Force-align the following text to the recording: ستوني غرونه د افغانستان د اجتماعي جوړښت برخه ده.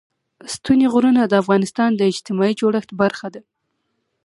ستوني 0.53 0.85
غرونه 0.93 1.21
د 1.27 1.33
افغانستان 1.41 1.89
د 1.95 2.01
اجتماعي 2.11 2.53
جوړښت 2.59 2.89
برخه 3.01 3.27
ده. 3.35 3.41